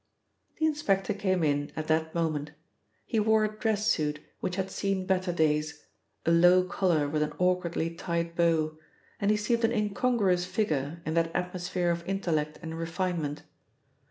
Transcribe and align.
The 0.57 0.65
inspector 0.65 1.13
came 1.13 1.43
in 1.43 1.71
at 1.75 1.85
that 1.85 2.15
moment. 2.15 2.53
He 3.05 3.19
wore 3.19 3.45
a 3.45 3.55
dress 3.55 3.85
suit 3.85 4.19
which 4.39 4.55
had 4.55 4.71
seen 4.71 5.05
better 5.05 5.31
days, 5.31 5.85
a 6.25 6.31
low 6.31 6.63
collar 6.63 7.07
with 7.07 7.21
an 7.21 7.33
awkwardly 7.37 7.93
tied 7.93 8.35
bow, 8.35 8.79
and 9.19 9.29
he 9.29 9.37
seemed 9.37 9.63
an 9.63 9.71
incongruous 9.71 10.43
figure 10.43 11.03
in 11.05 11.13
that 11.13 11.29
atmosphere 11.35 11.91
of 11.91 12.03
intellect 12.09 12.57
and 12.63 12.79
refinement. 12.79 13.43